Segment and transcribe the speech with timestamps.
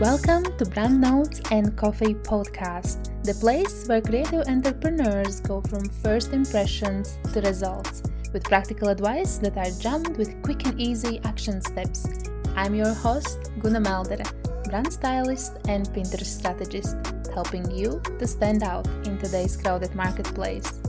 [0.00, 6.32] Welcome to Brand Notes and Coffee Podcast, the place where creative entrepreneurs go from first
[6.32, 12.06] impressions to results with practical advice that are jammed with quick and easy action steps.
[12.54, 14.24] I'm your host, Guna Meldere,
[14.70, 16.96] brand stylist and Pinterest strategist,
[17.34, 20.80] helping you to stand out in today's crowded marketplace.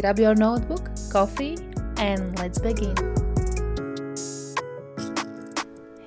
[0.00, 1.56] Grab your notebook, coffee,
[1.98, 2.96] and let's begin.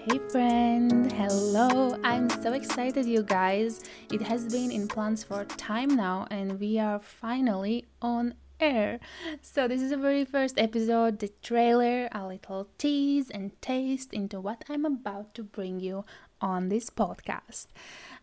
[0.05, 1.95] Hey friend, hello.
[2.03, 3.81] I'm so excited you guys.
[4.11, 8.99] It has been in plans for time now and we are finally on air.
[9.41, 14.41] So this is the very first episode, the trailer, a little tease and taste into
[14.41, 16.03] what I'm about to bring you
[16.41, 17.67] on this podcast.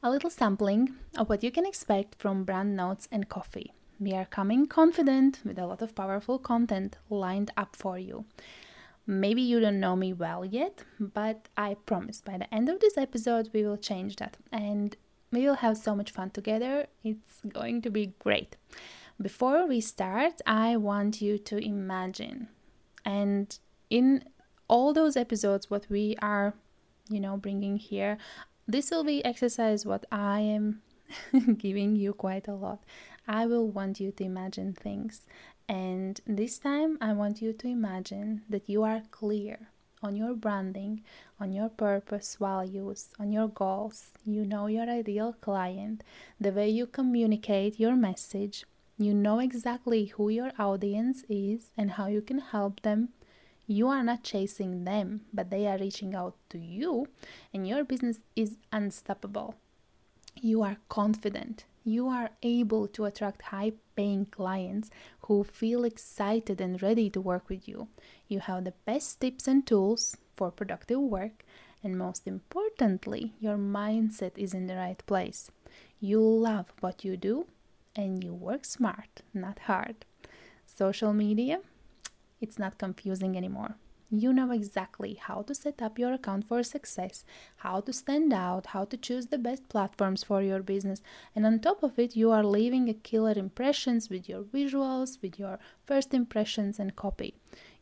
[0.03, 3.73] A little sampling of what you can expect from Brand Notes and Coffee.
[4.01, 8.25] We are coming confident with a lot of powerful content lined up for you.
[9.11, 12.97] Maybe you don't know me well yet, but I promise by the end of this
[12.97, 14.97] episode we will change that and
[15.33, 16.87] we will have so much fun together.
[17.03, 18.57] It's going to be great.
[19.21, 22.51] Before we start, I want you to imagine
[23.05, 23.59] and
[23.91, 24.23] in
[24.69, 26.55] all those episodes what we are,
[27.09, 28.17] you know, bringing here,
[28.69, 30.83] this will be exercise what I am
[31.59, 32.85] giving you quite a lot.
[33.31, 35.23] I will want you to imagine things
[35.71, 39.69] and this time, I want you to imagine that you are clear
[40.03, 41.05] on your branding,
[41.39, 44.11] on your purpose, values, on your goals.
[44.25, 46.03] You know your ideal client,
[46.41, 48.65] the way you communicate your message.
[48.99, 53.11] You know exactly who your audience is and how you can help them.
[53.69, 57.07] You are not chasing them, but they are reaching out to you,
[57.55, 59.55] and your business is unstoppable.
[60.35, 64.91] You are confident you are able to attract high paying clients
[65.23, 67.89] who feel excited and ready to work with you.
[68.29, 71.45] You have the best tips and tools for productive work,
[71.83, 75.51] and most importantly, your mindset is in the right place.
[76.01, 77.47] You love what you do
[77.97, 80.05] and you work smart, not hard.
[80.67, 81.61] Social media,
[82.41, 83.77] it's not confusing anymore.
[84.13, 87.25] You know exactly how to set up your account for success,
[87.59, 91.01] how to stand out, how to choose the best platforms for your business,
[91.35, 95.39] and on top of it, you are leaving a killer impressions with your visuals, with
[95.39, 97.35] your first impressions and copy.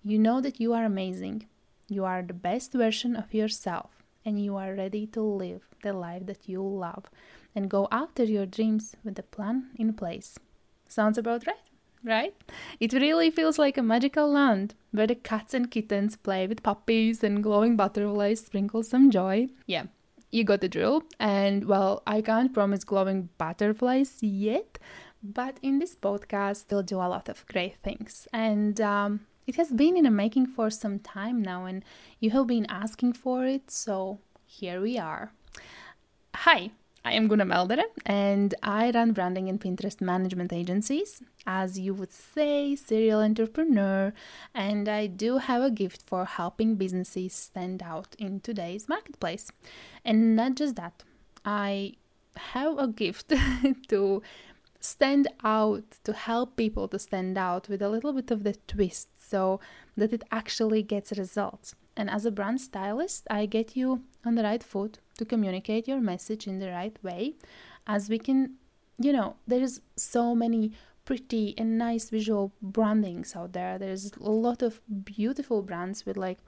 [0.02, 1.46] You know that you are amazing.
[1.88, 3.90] You are the best version of yourself,
[4.24, 7.06] and you are ready to live the life that you love
[7.54, 10.38] and go after your dreams with a plan in place.
[10.86, 11.67] Sounds about right?
[12.04, 12.34] Right?
[12.81, 17.22] It really feels like a magical land where the cats and kittens play with puppies
[17.22, 19.48] and glowing butterflies sprinkle some joy.
[19.66, 19.84] Yeah,
[20.31, 21.04] you got the drill.
[21.19, 24.78] And well, I can't promise glowing butterflies yet,
[25.22, 28.28] but in this podcast, we'll do a lot of great things.
[28.32, 31.84] And um, it has been in the making for some time now, and
[32.20, 35.32] you have been asking for it, so here we are.
[36.34, 36.70] Hi,
[37.08, 42.12] I am Guna Meldere and I run branding and Pinterest management agencies, as you would
[42.12, 44.12] say, serial entrepreneur,
[44.54, 49.50] and I do have a gift for helping businesses stand out in today's marketplace.
[50.04, 51.02] And not just that,
[51.46, 51.94] I
[52.36, 53.32] have a gift
[53.88, 54.22] to
[54.78, 59.08] stand out, to help people to stand out with a little bit of the twist
[59.19, 59.60] so
[59.96, 61.75] that it actually gets results.
[61.96, 66.00] And as a brand stylist, I get you on the right foot to communicate your
[66.00, 67.34] message in the right way.
[67.86, 68.54] As we can
[68.98, 70.72] you know there's so many
[71.04, 73.78] pretty and nice visual brandings out there.
[73.78, 76.38] There's a lot of beautiful brands with like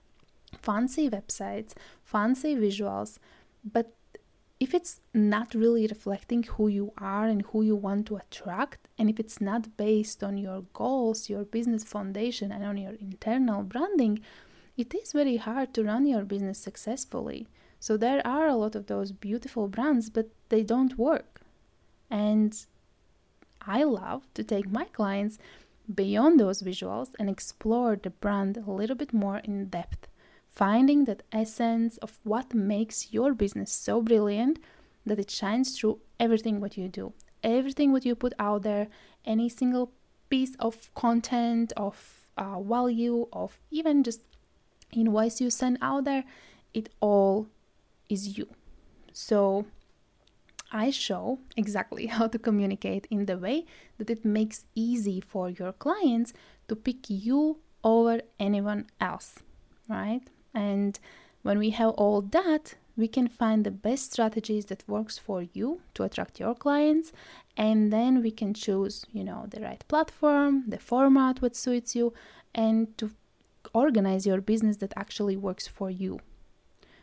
[0.61, 1.73] fancy websites
[2.05, 3.19] fancy visuals.
[3.65, 3.95] But
[4.59, 9.09] if it's not really reflecting who you are and who you want to attract, and
[9.09, 14.21] if it's not based on your goals, your business foundation, and on your internal branding,
[14.77, 17.49] it is very hard to run your business successfully.
[17.81, 21.41] So there are a lot of those beautiful brands, but they don't work.
[22.11, 22.55] And
[23.63, 25.39] I love to take my clients
[25.93, 30.09] beyond those visuals and explore the brand a little bit more in depth,
[30.51, 34.59] finding that essence of what makes your business so brilliant
[35.07, 38.89] that it shines through everything what you do, everything what you put out there,
[39.25, 39.91] any single
[40.29, 44.21] piece of content, of uh, value, of even just
[44.93, 46.25] invoice you send out there,
[46.75, 47.49] it all
[48.11, 48.49] is you.
[49.13, 49.67] So
[50.73, 53.65] I show exactly how to communicate in the way
[53.99, 56.33] that it makes easy for your clients
[56.69, 59.37] to pick you over anyone else,
[59.89, 60.21] right?
[60.55, 60.99] And
[61.43, 65.81] when we have all that, we can find the best strategies that works for you
[65.95, 67.13] to attract your clients
[67.57, 72.13] and then we can choose, you know, the right platform, the format what suits you
[72.55, 73.11] and to
[73.73, 76.21] organize your business that actually works for you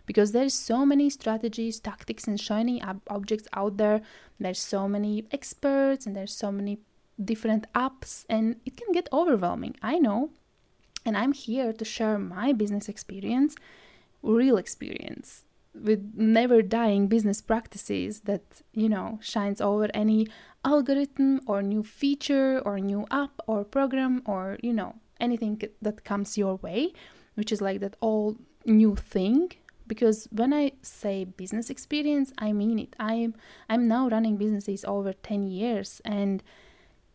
[0.08, 4.02] because there's so many strategies, tactics, and shiny ob- objects out there.
[4.40, 6.80] There's so many experts and there's so many
[7.24, 9.76] different apps, and it can get overwhelming.
[9.84, 10.32] I know.
[11.06, 13.56] And I'm here to share my business experience,
[14.24, 15.46] real experience
[15.84, 18.42] with never dying business practices that
[18.74, 20.28] you know shines over any
[20.66, 26.38] algorithm or new feature or new app or program or you know anything that comes
[26.38, 26.92] your way
[27.36, 29.52] which is like that all new thing
[29.88, 33.34] because when i say business experience i mean it i'm
[33.70, 36.44] i'm now running businesses over 10 years and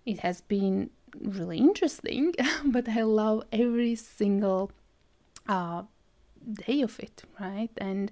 [0.04, 0.90] it has been
[1.20, 2.34] really interesting
[2.64, 4.70] but i love every single
[5.48, 5.82] uh,
[6.66, 8.10] day of it right and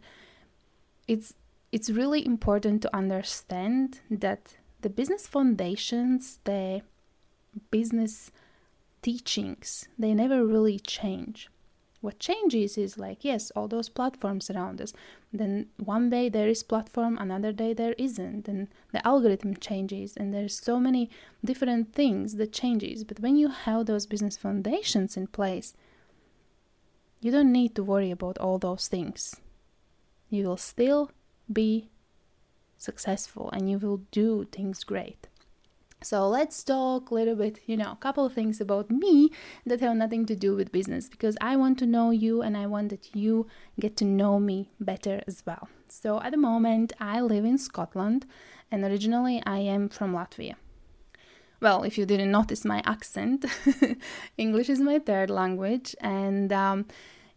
[1.09, 1.35] it's
[1.73, 6.83] it's really important to understand that the business foundations, the
[7.71, 8.31] business
[9.03, 11.49] teachings, they never really change.
[12.01, 14.95] What changes is like, yes, all those platforms around us.
[15.33, 18.49] Then one day there is platform, another day there isn't.
[18.49, 21.11] And the algorithm changes and there's so many
[21.45, 23.05] different things that changes.
[23.05, 25.75] But when you have those business foundations in place,
[27.21, 29.37] you don't need to worry about all those things
[30.31, 31.11] you will still
[31.53, 31.91] be
[32.79, 35.27] successful and you will do things great.
[36.03, 39.31] So let's talk a little bit, you know, a couple of things about me
[39.67, 42.67] that have nothing to do with business because I want to know you and I
[42.67, 43.47] want that you
[43.79, 45.69] get to know me better as well.
[45.89, 48.25] So at the moment, I live in Scotland
[48.71, 50.55] and originally I am from Latvia.
[51.61, 53.45] Well, if you didn't notice my accent,
[54.39, 56.87] English is my third language and um,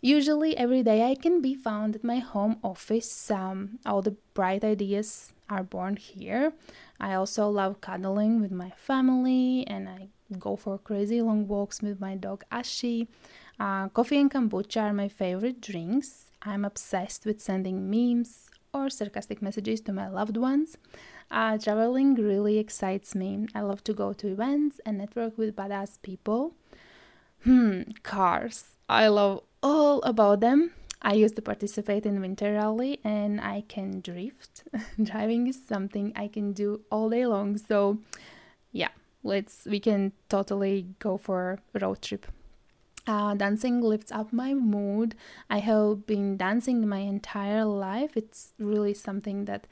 [0.06, 3.32] Usually, every day I can be found at my home office.
[3.32, 6.52] Um, all the bright ideas are born here.
[7.00, 12.02] I also love cuddling with my family and I go for crazy long walks with
[12.02, 13.08] my dog Ashi.
[13.58, 16.26] Uh, coffee and kombucha are my favorite drinks.
[16.42, 20.76] I'm obsessed with sending memes or sarcastic messages to my loved ones.
[21.32, 23.48] Uh, traveling really excites me.
[23.56, 26.56] I love to go to events and network with badass people.
[27.46, 28.76] Hmm, cars.
[28.90, 30.72] I love all about them.
[31.02, 34.64] I used to participate in winter rally and I can drift.
[35.04, 37.58] Driving is something I can do all day long.
[37.58, 38.00] So,
[38.72, 38.90] yeah,
[39.24, 42.28] let's we can totally go for a road trip.
[43.06, 45.16] Uh, dancing lifts up my mood.
[45.50, 48.16] I have been dancing my entire life.
[48.16, 49.68] It's really something that,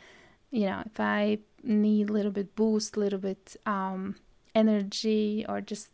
[0.50, 4.16] you know, if I need a little bit boost, a little bit um,
[4.54, 5.92] energy, or just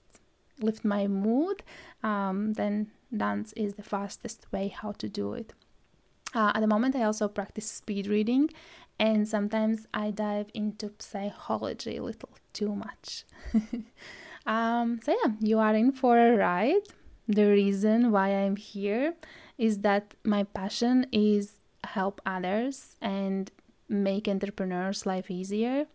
[0.60, 1.62] lift my mood,
[2.02, 5.54] um, then dance is the fastest way how to do it.
[6.34, 8.50] Uh, at the moment, I also practice speed reading,
[9.00, 13.24] and sometimes I dive into psychology a little too much.
[14.46, 16.84] um, so, yeah, you are in for a ride.
[17.28, 19.14] The reason why I'm here
[19.58, 21.54] is that my passion is
[21.84, 23.50] help others and
[23.90, 25.88] make entrepreneurs' life easier.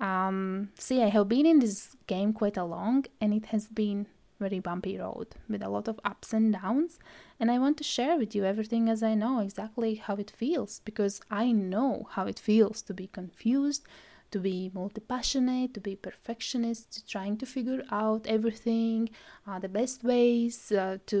[0.00, 4.06] Um, see, I have been in this game quite a long, and it has been
[4.46, 6.98] very bumpy road with a lot of ups and downs.
[7.40, 10.80] And I want to share with you everything as I know exactly how it feels
[10.88, 13.82] because I know how it feels to be confused,
[14.34, 18.98] to be multi passionate, to be perfectionist, to trying to figure out everything,
[19.48, 21.18] uh, the best ways, uh, to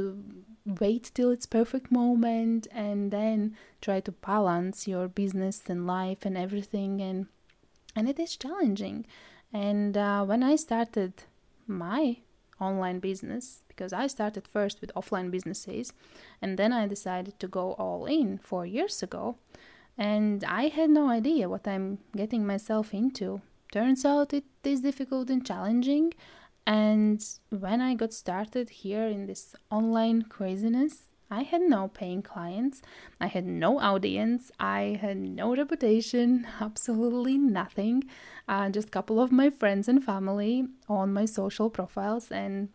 [0.82, 6.36] wait till its perfect moment, and then try to balance your business and life and
[6.36, 7.00] everything.
[7.08, 7.26] And
[7.96, 9.06] and it is challenging.
[9.52, 11.12] And uh, when I started
[11.66, 12.18] my
[12.60, 15.92] online business because I started first with offline businesses
[16.40, 19.36] and then I decided to go all in four years ago.
[19.96, 23.40] And I had no idea what I'm getting myself into.
[23.70, 26.12] Turns out it is difficult and challenging.
[26.66, 32.82] And when I got started here in this online craziness, I had no paying clients,
[33.20, 38.04] I had no audience, I had no reputation, absolutely nothing.
[38.48, 42.68] Uh, just a couple of my friends and family on my social profiles, and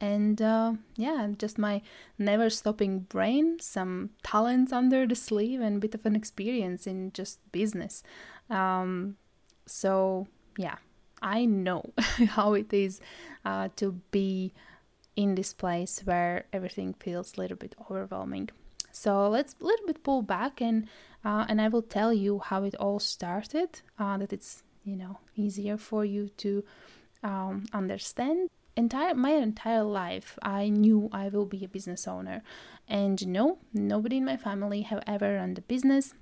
[0.00, 1.82] and uh, yeah, just my
[2.18, 7.12] never stopping brain, some talents under the sleeve, and a bit of an experience in
[7.12, 8.02] just business.
[8.48, 9.16] Um,
[9.66, 10.76] so yeah,
[11.20, 13.00] I know how it is
[13.44, 14.52] uh, to be
[15.18, 18.48] in this place where everything feels a little bit overwhelming.
[18.92, 20.86] So let's a little bit pull back and
[21.24, 23.82] uh, and I will tell you how it all started.
[23.98, 26.64] Uh, that it's you know easier for you to
[27.24, 28.48] um, understand.
[28.76, 32.42] Entire my entire life, I knew I will be a business owner,
[32.86, 36.14] and no, nobody in my family have ever run the business.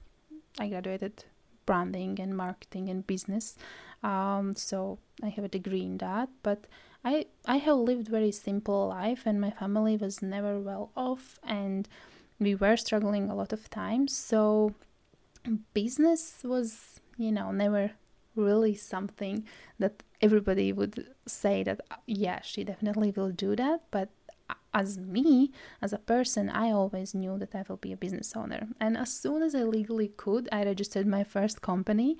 [0.58, 1.24] I graduated
[1.66, 3.56] branding and marketing and business,
[4.02, 6.66] um, so I have a degree in that, but
[7.04, 11.88] I I have lived very simple life and my family was never well off and
[12.38, 14.16] we were struggling a lot of times.
[14.16, 14.74] So
[15.74, 17.92] business was, you know, never
[18.34, 19.44] really something
[19.78, 24.10] that everybody would say that yeah, she definitely will do that, but
[24.76, 28.68] as me, as a person, I always knew that I will be a business owner.
[28.78, 32.18] And as soon as I legally could, I registered my first company.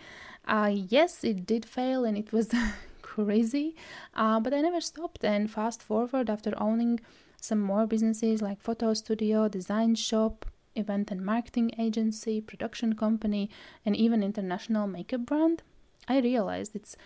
[0.48, 2.50] Uh, yes, it did fail and it was
[3.02, 3.76] crazy,
[4.14, 5.22] uh, but I never stopped.
[5.22, 6.98] And fast forward after owning
[7.38, 13.50] some more businesses like photo studio, design shop, event and marketing agency, production company,
[13.84, 15.62] and even international makeup brand,
[16.08, 16.96] I realized it's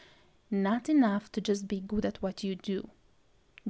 [0.49, 2.91] not enough to just be good at what you do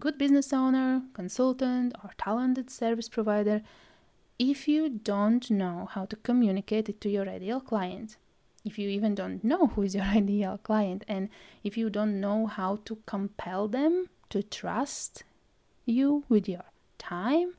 [0.01, 3.61] good business owner, consultant, or talented service provider
[4.39, 8.17] if you don't know how to communicate it to your ideal client.
[8.65, 11.29] If you even don't know who is your ideal client, and
[11.63, 15.25] if you don't know how to compel them to trust
[15.85, 16.65] you with your
[16.99, 17.55] time,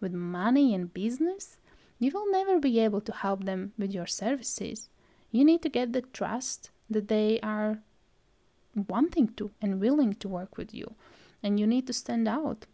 [0.00, 1.58] with money and business,
[1.98, 4.88] you will never be able to help them with your services.
[5.30, 7.80] You need to get the trust that they are
[8.88, 10.94] wanting to and willing to work with you
[11.44, 12.66] and you need to stand out.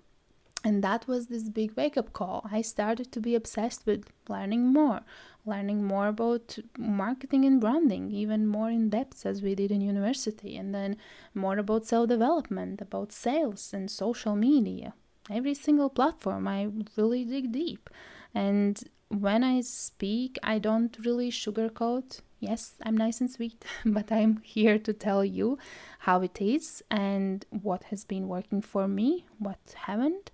[0.63, 2.47] And that was this big wake up call.
[2.53, 5.01] I started to be obsessed with learning more,
[5.47, 10.57] learning more about marketing and branding, even more in depth as we did in university,
[10.57, 10.97] and then
[11.35, 14.93] more about self development, about sales and social media.
[15.31, 17.89] Every single platform, I really dig deep.
[18.35, 24.41] And when I speak, I don't really sugarcoat Yes, I'm nice and sweet, but I'm
[24.43, 25.59] here to tell you
[26.01, 30.31] how it is and what has been working for me, what haven't.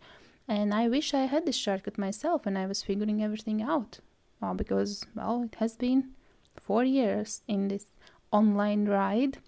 [0.46, 3.98] And I wish I had this shortcut myself and I was figuring everything out.
[4.40, 6.12] Well, because, well, it has been
[6.56, 7.86] four years in this
[8.30, 9.38] online ride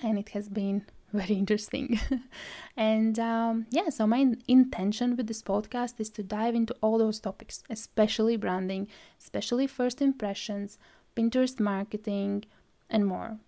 [0.00, 1.98] and it has been very interesting.
[2.76, 7.18] and um, yeah, so my intention with this podcast is to dive into all those
[7.18, 8.86] topics, especially branding,
[9.18, 10.78] especially first impressions
[11.16, 12.44] Pinterest marketing,
[12.88, 13.38] and more.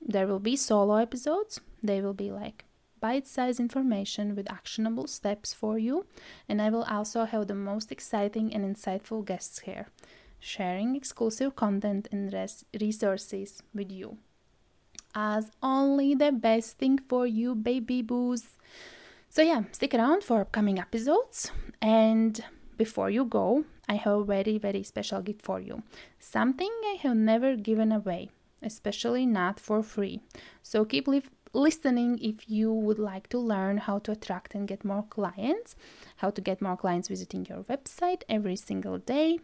[0.00, 2.64] There will be solo episodes, they will be like
[3.04, 6.06] bite sized information with actionable steps for you,
[6.48, 9.88] and I will also have the most exciting and insightful guests here,
[10.40, 14.16] sharing exclusive content and res- resources with you.
[15.14, 18.56] As only the best thing for you, baby boos.
[19.28, 21.50] So, yeah, stick around for upcoming episodes.
[21.82, 22.42] And
[22.78, 25.82] before you go, I have a very, very special gift for you.
[26.18, 28.30] Something I have never given away,
[28.62, 30.20] especially not for free.
[30.62, 31.22] So keep li-
[31.52, 35.76] listening if you would like to learn how to attract and get more clients,
[36.16, 39.38] how to get more clients visiting your website every single day.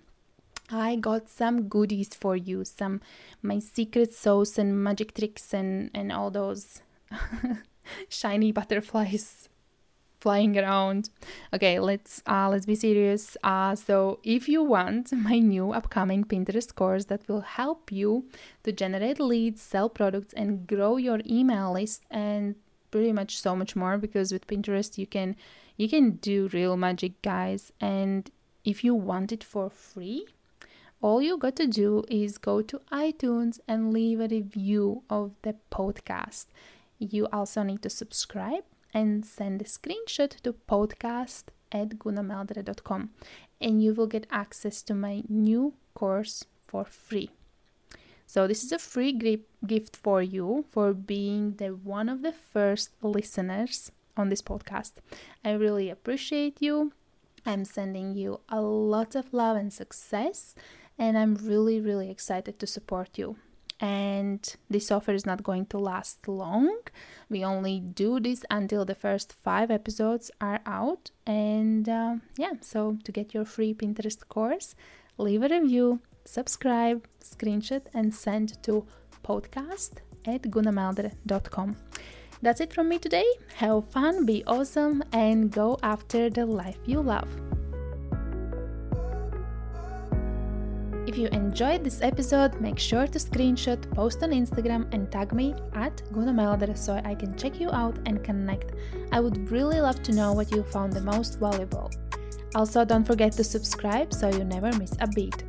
[0.70, 3.00] I got some goodies for you, some
[3.42, 6.80] my secret sauce and magic tricks and, and all those
[8.09, 9.50] shiny butterflies
[10.20, 11.10] flying around.
[11.52, 13.36] Okay, let's uh, let's be serious.
[13.42, 18.26] Uh, so if you want my new upcoming Pinterest course that will help you
[18.62, 22.54] to generate leads, sell products, and grow your email list, and
[22.90, 25.36] pretty much so much more, because with Pinterest you can
[25.76, 27.72] you can do real magic, guys.
[27.80, 28.30] And
[28.64, 30.26] if you want it for free,
[31.00, 35.56] all you got to do is go to iTunes and leave a review of the
[35.72, 36.46] podcast.
[36.98, 43.11] You also need to subscribe and send a screenshot to podcast at gunameldere.com
[43.61, 47.30] and you will get access to my new course for free.
[48.26, 52.90] So this is a free gift for you for being the one of the first
[53.02, 54.92] listeners on this podcast.
[55.44, 56.92] I really appreciate you.
[57.44, 60.54] I'm sending you a lot of love and success
[60.99, 63.37] and I'm really really excited to support you
[63.80, 66.78] and this offer is not going to last long.
[67.28, 71.10] We only do this until the first five episodes are out.
[71.26, 74.75] And uh, yeah, so to get your free Pinterest course,
[75.16, 78.87] leave a review, subscribe, screenshot, and send to
[79.25, 79.92] podcast
[80.26, 81.76] at gunameldere.com.
[82.42, 83.26] That's it from me today.
[83.56, 87.28] Have fun, be awesome, and go after the life you love.
[91.11, 95.57] If you enjoyed this episode, make sure to screenshot, post on Instagram, and tag me
[95.75, 98.76] at Gunameldere so I can check you out and connect.
[99.11, 101.90] I would really love to know what you found the most valuable.
[102.55, 105.43] Also, don't forget to subscribe so you never miss a beat.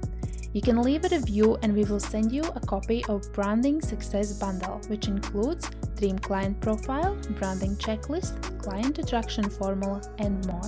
[0.51, 4.34] You can leave a review and we will send you a copy of Branding Success
[4.39, 10.68] Bundle, which includes Dream Client Profile, Branding Checklist, Client Attraction Formula, and more.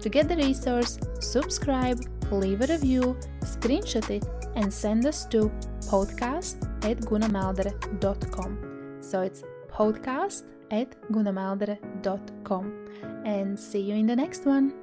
[0.00, 2.00] To get the resource, subscribe,
[2.32, 5.50] leave a review, screenshot it, and send us to
[5.86, 8.98] podcast at gunameldere.com.
[9.00, 12.86] So it's podcast at gunameldere.com.
[13.24, 14.79] And see you in the next one.